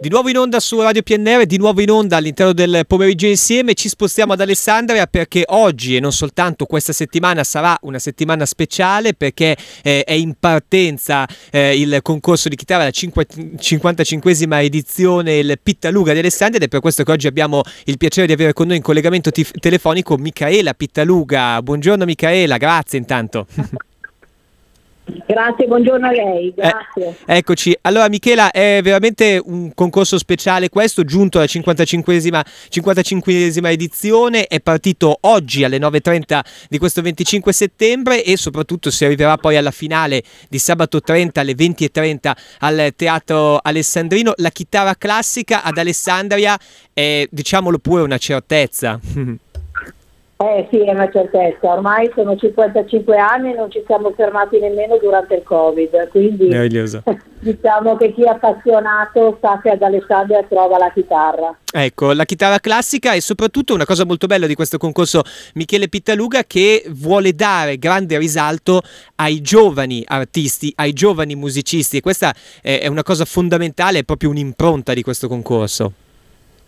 Di 0.00 0.08
nuovo 0.10 0.28
in 0.28 0.38
onda 0.38 0.60
su 0.60 0.80
Radio 0.80 1.02
PNR, 1.02 1.44
di 1.44 1.58
nuovo 1.58 1.80
in 1.80 1.90
onda 1.90 2.18
all'interno 2.18 2.52
del 2.52 2.84
pomeriggio 2.86 3.26
insieme. 3.26 3.74
Ci 3.74 3.88
spostiamo 3.88 4.32
ad 4.32 4.40
Alessandria 4.40 5.08
perché 5.08 5.42
oggi 5.48 5.96
e 5.96 6.00
non 6.00 6.12
soltanto 6.12 6.66
questa 6.66 6.92
settimana 6.92 7.42
sarà 7.42 7.76
una 7.80 7.98
settimana 7.98 8.46
speciale 8.46 9.14
perché 9.14 9.56
eh, 9.82 10.04
è 10.04 10.12
in 10.12 10.34
partenza 10.38 11.26
eh, 11.50 11.76
il 11.76 11.98
concorso 12.02 12.48
di 12.48 12.54
chitarra, 12.54 12.84
la 12.84 12.90
55esima 12.90 14.62
edizione, 14.62 15.38
il 15.38 15.58
Pittaluga 15.60 16.12
di 16.12 16.20
Alessandria 16.20 16.60
ed 16.60 16.66
è 16.66 16.68
per 16.68 16.78
questo 16.78 17.02
che 17.02 17.10
oggi 17.10 17.26
abbiamo 17.26 17.62
il 17.86 17.96
piacere 17.96 18.28
di 18.28 18.32
avere 18.32 18.52
con 18.52 18.68
noi 18.68 18.76
in 18.76 18.82
collegamento 18.82 19.32
tif- 19.32 19.58
telefonico 19.58 20.16
Micaela 20.16 20.74
Pittaluga. 20.74 21.60
Buongiorno 21.60 22.04
Micaela, 22.04 22.56
grazie 22.56 22.98
intanto. 22.98 23.48
Grazie, 25.28 25.66
buongiorno 25.66 26.06
a 26.06 26.10
lei, 26.10 26.54
grazie. 26.56 27.14
Eh, 27.26 27.36
eccoci, 27.36 27.76
allora 27.82 28.08
Michela 28.08 28.50
è 28.50 28.80
veramente 28.82 29.38
un 29.44 29.74
concorso 29.74 30.16
speciale 30.16 30.70
questo, 30.70 31.04
giunto 31.04 31.36
alla 31.36 31.46
55esima, 31.46 32.42
55esima 32.70 33.66
edizione, 33.66 34.46
è 34.46 34.58
partito 34.60 35.18
oggi 35.20 35.64
alle 35.64 35.76
9.30 35.76 36.40
di 36.70 36.78
questo 36.78 37.02
25 37.02 37.52
settembre 37.52 38.24
e 38.24 38.38
soprattutto 38.38 38.90
si 38.90 39.04
arriverà 39.04 39.36
poi 39.36 39.58
alla 39.58 39.70
finale 39.70 40.22
di 40.48 40.58
sabato 40.58 41.02
30 41.02 41.42
alle 41.42 41.52
20.30 41.52 42.32
al 42.60 42.92
Teatro 42.96 43.58
Alessandrino. 43.62 44.32
La 44.36 44.50
chitarra 44.50 44.94
classica 44.94 45.62
ad 45.62 45.76
Alessandria 45.76 46.58
è, 46.94 47.28
diciamolo 47.30 47.78
pure, 47.78 48.00
una 48.00 48.16
certezza. 48.16 48.98
Eh 50.40 50.68
sì, 50.70 50.78
è 50.84 50.92
una 50.92 51.10
certezza, 51.10 51.72
ormai 51.72 52.08
sono 52.14 52.36
55 52.36 53.16
anni 53.16 53.50
e 53.50 53.56
non 53.56 53.72
ci 53.72 53.82
siamo 53.84 54.12
fermati 54.16 54.60
nemmeno 54.60 54.96
durante 54.96 55.34
il 55.34 55.42
Covid, 55.42 56.10
quindi 56.10 56.46
diciamo 57.40 57.96
che 57.96 58.12
chi 58.14 58.22
è 58.22 58.28
appassionato 58.28 59.36
sa 59.40 59.58
che 59.60 59.70
ad 59.70 59.82
Alessandria 59.82 60.44
trova 60.48 60.78
la 60.78 60.92
chitarra. 60.94 61.58
Ecco, 61.72 62.12
la 62.12 62.24
chitarra 62.24 62.60
classica 62.60 63.14
e 63.14 63.20
soprattutto 63.20 63.74
una 63.74 63.84
cosa 63.84 64.04
molto 64.04 64.28
bella 64.28 64.46
di 64.46 64.54
questo 64.54 64.78
concorso 64.78 65.22
Michele 65.54 65.88
Pittaluga 65.88 66.44
che 66.44 66.84
vuole 66.90 67.32
dare 67.32 67.76
grande 67.76 68.16
risalto 68.16 68.82
ai 69.16 69.40
giovani 69.40 70.04
artisti, 70.06 70.72
ai 70.76 70.92
giovani 70.92 71.34
musicisti 71.34 71.96
e 71.96 72.00
questa 72.00 72.32
è 72.62 72.86
una 72.86 73.02
cosa 73.02 73.24
fondamentale, 73.24 73.98
è 73.98 74.04
proprio 74.04 74.30
un'impronta 74.30 74.94
di 74.94 75.02
questo 75.02 75.26
concorso. 75.26 75.92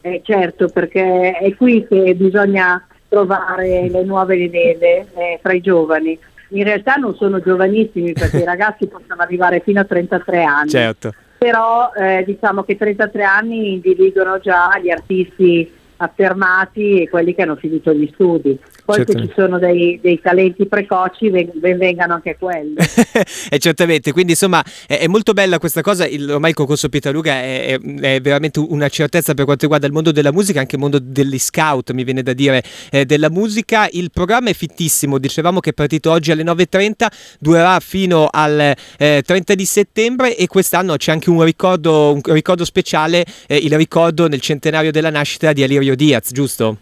Eh 0.00 0.22
certo, 0.24 0.68
perché 0.70 1.38
è 1.38 1.54
qui 1.54 1.86
che 1.86 2.16
bisogna 2.16 2.84
trovare 3.10 3.88
le 3.90 4.04
nuove 4.04 4.36
linee 4.36 4.78
eh, 4.78 5.38
fra 5.42 5.52
i 5.52 5.60
giovani. 5.60 6.18
In 6.50 6.64
realtà 6.64 6.94
non 6.94 7.14
sono 7.16 7.40
giovanissimi 7.40 8.12
perché 8.12 8.38
i 8.38 8.44
ragazzi 8.46 8.86
possono 8.86 9.20
arrivare 9.20 9.60
fino 9.60 9.80
a 9.80 9.84
33 9.84 10.44
anni. 10.44 10.68
Certo. 10.70 11.12
Però 11.36 11.90
eh, 11.94 12.22
diciamo 12.24 12.62
che 12.62 12.76
33 12.76 13.24
anni 13.24 13.72
individuano 13.72 14.38
già 14.38 14.78
gli 14.80 14.90
artisti 14.90 15.78
affermati 16.00 17.02
e 17.02 17.08
quelli 17.08 17.34
che 17.34 17.42
hanno 17.42 17.56
finito 17.56 17.92
gli 17.92 18.08
studi. 18.12 18.58
Poi 18.84 18.96
certo. 18.96 19.12
se 19.12 19.26
ci 19.26 19.32
sono 19.36 19.58
dei, 19.58 20.00
dei 20.02 20.20
talenti 20.20 20.66
precoci, 20.66 21.30
ben, 21.30 21.78
vengano 21.78 22.14
anche 22.14 22.36
quelli. 22.38 22.74
e 23.50 23.58
certamente, 23.58 24.10
quindi 24.12 24.32
insomma 24.32 24.64
è, 24.86 24.98
è, 24.98 25.06
molto 25.06 25.32
bella 25.32 25.58
questa 25.58 25.82
cosa, 25.82 26.06
il, 26.06 26.28
ormai 26.28 26.50
il 26.50 26.56
concorso 26.56 26.88
Pietaruga 26.88 27.32
è, 27.34 27.78
è, 27.78 28.00
è, 28.00 28.20
veramente 28.20 28.58
una 28.58 28.88
certezza 28.88 29.34
per 29.34 29.44
quanto 29.44 29.62
riguarda 29.62 29.86
il 29.86 29.92
mondo 29.92 30.10
della 30.10 30.32
musica, 30.32 30.60
anche 30.60 30.76
il 30.76 30.80
mondo 30.80 30.98
degli 30.98 31.38
scout, 31.38 31.92
mi 31.92 32.02
viene 32.02 32.22
da 32.22 32.32
dire, 32.32 32.62
eh, 32.90 33.04
della 33.04 33.30
musica. 33.30 33.86
Il 33.92 34.10
programma 34.10 34.48
è 34.48 34.54
fittissimo, 34.54 35.18
dicevamo 35.18 35.60
che 35.60 35.70
è 35.70 35.72
partito 35.74 36.10
oggi 36.10 36.32
alle 36.32 36.42
9.30, 36.42 37.06
durerà 37.38 37.78
fino 37.80 38.28
al 38.30 38.74
eh, 38.98 39.22
30 39.24 39.54
di 39.54 39.64
settembre 39.66 40.36
e 40.36 40.46
quest'anno 40.46 40.96
c'è 40.96 41.12
anche 41.12 41.30
un 41.30 41.44
ricordo, 41.44 42.14
un 42.14 42.20
ricordo 42.24 42.64
speciale, 42.64 43.24
eh, 43.46 43.56
il 43.56 43.76
ricordo 43.76 44.26
nel 44.26 44.40
centenario 44.40 44.90
della 44.90 45.10
nascita 45.10 45.52
di 45.52 45.62
Alirio 45.62 45.89
Diaz, 45.94 46.32
giusto? 46.32 46.76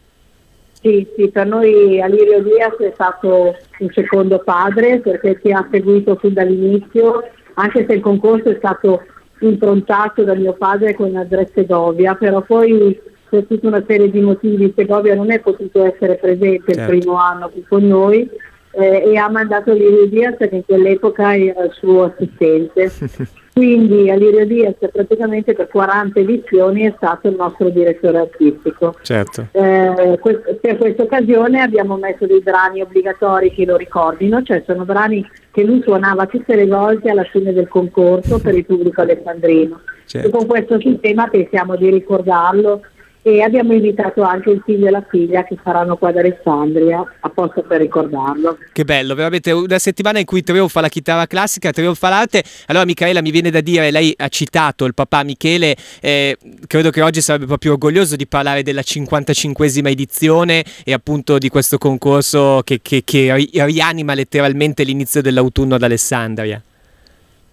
Sì, 0.80 1.06
sì, 1.16 1.28
per 1.28 1.46
noi 1.46 2.00
Alirio 2.00 2.42
Diaz 2.42 2.76
è 2.76 2.92
stato 2.94 3.56
un 3.80 3.90
secondo 3.92 4.38
padre 4.38 5.00
perché 5.00 5.40
ci 5.42 5.50
ha 5.50 5.66
seguito 5.70 6.16
fin 6.16 6.32
dall'inizio, 6.32 7.24
anche 7.54 7.84
se 7.88 7.94
il 7.94 8.00
concorso 8.00 8.50
è 8.50 8.56
stato 8.58 9.02
improntato 9.40 10.22
da 10.22 10.34
mio 10.34 10.52
padre 10.52 10.94
con 10.94 11.16
Andrea 11.16 11.46
Segovia, 11.52 12.14
però 12.14 12.42
poi 12.42 13.00
per 13.28 13.44
tutta 13.44 13.66
una 13.66 13.84
serie 13.86 14.10
di 14.10 14.20
motivi 14.20 14.72
Segovia 14.74 15.14
non 15.14 15.30
è 15.30 15.40
potuto 15.40 15.84
essere 15.84 16.16
presente 16.16 16.72
certo. 16.72 16.92
il 16.92 16.98
primo 17.00 17.16
anno 17.16 17.48
qui 17.48 17.64
con 17.68 17.86
noi 17.86 18.28
eh, 18.70 19.02
e 19.04 19.16
ha 19.16 19.28
mandato 19.28 19.72
Alirio 19.72 20.06
Diaz 20.06 20.36
che 20.38 20.48
in 20.52 20.64
quell'epoca 20.64 21.36
era 21.36 21.64
il 21.64 21.72
suo 21.72 22.04
assistente. 22.04 22.90
Quindi 23.58 24.08
Alirio 24.08 24.46
Diaz 24.46 24.76
praticamente 24.92 25.52
per 25.52 25.66
40 25.66 26.20
edizioni 26.20 26.82
è 26.82 26.94
stato 26.96 27.26
il 27.26 27.34
nostro 27.34 27.68
direttore 27.70 28.18
artistico. 28.18 28.94
Certo. 29.02 29.48
Eh, 29.50 30.16
per 30.60 30.76
questa 30.76 31.02
occasione 31.02 31.60
abbiamo 31.60 31.96
messo 31.96 32.24
dei 32.24 32.40
brani 32.40 32.82
obbligatori 32.82 33.52
che 33.52 33.64
lo 33.64 33.74
ricordino, 33.74 34.44
cioè 34.44 34.62
sono 34.64 34.84
brani 34.84 35.28
che 35.50 35.64
lui 35.64 35.82
suonava 35.82 36.26
tutte 36.26 36.54
le 36.54 36.66
volte 36.66 37.10
alla 37.10 37.24
fine 37.24 37.52
del 37.52 37.66
concorso 37.66 38.38
per 38.38 38.54
il 38.54 38.64
pubblico 38.64 39.00
alessandrino. 39.00 39.80
Certo. 40.04 40.28
E 40.28 40.30
con 40.30 40.46
questo 40.46 40.78
sistema 40.78 41.26
pensiamo 41.26 41.74
di 41.74 41.90
ricordarlo 41.90 42.82
e 43.28 43.42
abbiamo 43.42 43.74
invitato 43.74 44.22
anche 44.22 44.50
il 44.50 44.62
figlio 44.64 44.86
e 44.86 44.90
la 44.90 45.04
figlia 45.08 45.44
che 45.44 45.58
saranno 45.62 45.96
qua 45.96 46.08
ad 46.08 46.16
Alessandria 46.16 47.04
apposta 47.20 47.60
per 47.60 47.80
ricordarlo. 47.80 48.56
Che 48.72 48.84
bello, 48.84 49.14
veramente 49.14 49.50
una 49.52 49.78
settimana 49.78 50.18
in 50.18 50.24
cui 50.24 50.42
trionfa 50.42 50.80
la 50.80 50.88
chitarra 50.88 51.26
classica, 51.26 51.70
trionfa 51.70 52.08
l'arte. 52.08 52.42
Allora 52.66 52.86
Michaela 52.86 53.20
mi 53.20 53.30
viene 53.30 53.50
da 53.50 53.60
dire, 53.60 53.90
lei 53.90 54.14
ha 54.16 54.28
citato 54.28 54.86
il 54.86 54.94
papà 54.94 55.22
Michele, 55.24 55.76
eh, 56.00 56.36
credo 56.66 56.90
che 56.90 57.02
oggi 57.02 57.20
sarebbe 57.20 57.46
proprio 57.46 57.72
orgoglioso 57.72 58.16
di 58.16 58.26
parlare 58.26 58.62
della 58.62 58.82
55esima 58.82 59.88
edizione 59.88 60.64
e 60.84 60.92
appunto 60.92 61.38
di 61.38 61.48
questo 61.48 61.76
concorso 61.76 62.62
che, 62.64 62.80
che, 62.80 63.02
che 63.04 63.48
rianima 63.52 64.14
letteralmente 64.14 64.84
l'inizio 64.84 65.20
dell'autunno 65.20 65.74
ad 65.74 65.82
Alessandria. 65.82 66.62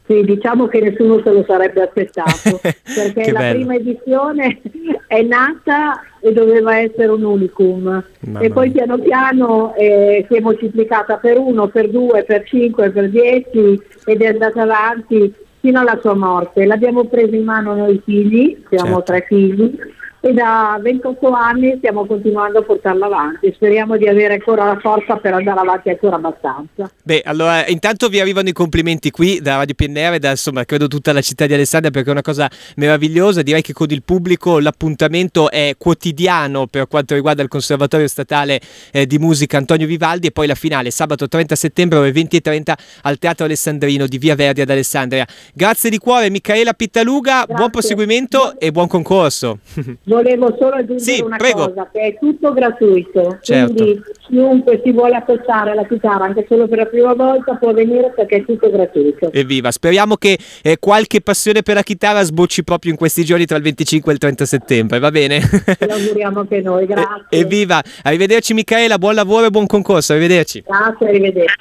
Sì, 0.08 0.22
diciamo 0.24 0.68
che 0.68 0.82
nessuno 0.82 1.20
se 1.24 1.32
lo 1.32 1.44
sarebbe 1.48 1.82
aspettato, 1.82 2.60
perché 2.62 3.32
la 3.32 3.40
bello. 3.40 3.54
prima 3.56 3.76
edizione 3.76 4.62
è 5.08 5.22
nata 5.24 6.00
e 6.20 6.32
doveva 6.32 6.78
essere 6.78 7.08
un 7.08 7.24
unicum 7.24 8.04
Mamma 8.20 8.40
e 8.40 8.50
poi 8.52 8.70
piano 8.70 9.00
piano 9.00 9.74
eh, 9.76 10.26
si 10.30 10.36
è 10.36 10.40
moltiplicata 10.40 11.18
per 11.18 11.40
uno, 11.40 11.68
per 11.68 11.90
due, 11.90 12.24
per 12.24 12.44
cinque, 12.46 12.92
per 12.92 13.10
dieci 13.10 13.82
ed 14.06 14.22
è 14.22 14.28
andata 14.28 14.62
avanti 14.62 15.34
fino 15.60 15.80
alla 15.80 15.98
sua 16.00 16.14
morte. 16.14 16.66
L'abbiamo 16.66 17.06
presa 17.06 17.36
in 17.36 17.44
mano 17.44 17.76
noi 17.76 18.00
figli, 18.06 18.64
siamo 18.70 18.98
certo. 18.98 19.04
tre 19.04 19.26
figli, 19.28 19.76
e 20.26 20.34
da 20.34 20.80
28 20.82 21.30
anni 21.30 21.76
stiamo 21.78 22.08
continuando 22.08 22.58
a 22.58 22.64
portarla 22.64 23.06
avanti. 23.06 23.54
Speriamo 23.54 23.96
di 23.96 24.08
avere 24.08 24.34
ancora 24.34 24.66
la 24.66 24.80
forza 24.80 25.18
per 25.18 25.36
andare 25.36 25.60
avanti 25.60 25.90
ancora 25.90 26.16
abbastanza. 26.16 26.90
Beh, 27.04 27.22
allora 27.24 27.68
intanto 27.68 28.08
vi 28.08 28.20
arrivano 28.20 28.50
i 28.50 28.52
complimenti 28.52 29.12
qui 29.12 29.40
da 29.40 29.58
Radio 29.58 29.76
PNR, 29.76 30.18
da 30.18 30.32
insomma 30.32 30.66
credo 30.66 30.88
tutta 30.88 31.14
la 31.14 31.22
città 31.22 31.46
di 31.46 31.54
Alessandria 31.54 31.92
perché 31.92 32.10
è 32.10 32.12
una 32.12 32.24
cosa 32.24 32.50
meravigliosa. 32.78 33.44
Direi 33.44 33.62
che 33.62 33.74
con 33.74 33.86
il 33.92 34.02
pubblico 34.02 34.58
l'appuntamento 34.58 35.52
è 35.52 35.76
quotidiano 35.78 36.66
per 36.66 36.88
quanto 36.88 37.14
riguarda 37.14 37.44
il 37.44 37.48
Conservatorio 37.48 38.08
Statale 38.08 38.60
eh, 38.92 39.06
di 39.06 39.20
Musica 39.20 39.58
Antonio 39.58 39.86
Vivaldi 39.86 40.26
e 40.26 40.32
poi 40.32 40.48
la 40.48 40.56
finale 40.56 40.90
sabato 40.90 41.28
30 41.28 41.54
settembre 41.54 42.00
ore 42.00 42.10
20.30 42.10 42.74
al 43.04 43.20
Teatro 43.20 43.46
Alessandrino 43.46 44.08
di 44.08 44.18
Via 44.18 44.34
Verdi 44.34 44.62
ad 44.62 44.72
Alessandria. 44.72 45.28
Grazie 45.54 45.92
di 45.92 46.00
cuore 46.00 46.32
Michaela 46.32 46.74
Pittaluga, 46.74 47.42
Grazie. 47.42 47.54
buon 47.54 47.70
proseguimento 47.70 48.60
e 48.60 48.72
buon 48.72 48.88
concorso. 48.88 49.60
Volevo 50.16 50.56
solo 50.58 50.76
aggiungere 50.76 51.00
sì, 51.00 51.22
una 51.22 51.36
prego. 51.36 51.68
cosa, 51.68 51.90
che 51.92 52.00
è 52.00 52.18
tutto 52.18 52.54
gratuito, 52.54 53.38
certo. 53.42 53.74
quindi 53.74 54.02
chiunque 54.28 54.82
si 54.84 54.92
vuole 54.92 55.16
associare 55.16 55.72
alla 55.72 55.86
chitarra 55.86 56.26
anche 56.26 56.46
solo 56.48 56.68
per 56.68 56.78
la 56.78 56.86
prima 56.86 57.14
volta 57.14 57.56
può 57.56 57.74
venire 57.74 58.14
perché 58.16 58.38
è 58.38 58.46
tutto 58.46 58.70
gratuito. 58.70 59.32
Evviva, 59.32 59.72
speriamo 59.72 60.16
che 60.16 60.38
eh, 60.64 60.78
qualche 60.80 61.22
passione 61.22 61.62
per 61.64 61.76
la 61.76 61.84
chitarra 61.84 62.24
sbocci 62.24 62.64
proprio 62.64 62.92
in 62.92 62.98
questi 62.98 63.26
giorni 63.26 63.46
tra 63.46 63.58
il 63.58 63.64
25 63.64 64.12
e 64.12 64.14
il 64.14 64.20
30 64.20 64.46
settembre, 64.46 65.00
va 65.00 65.12
bene? 65.12 65.42
Lo 65.80 65.94
auguriamo 65.94 66.40
anche 66.40 66.62
noi, 66.62 66.86
grazie. 66.88 67.26
Evviva, 67.30 67.82
arrivederci 68.04 68.54
Michaela, 68.54 68.98
buon 68.98 69.16
lavoro 69.16 69.48
e 69.48 69.50
buon 69.50 69.66
concorso, 69.66 70.14
arrivederci. 70.14 70.64
Grazie, 70.66 71.08
arrivederci. 71.08 71.54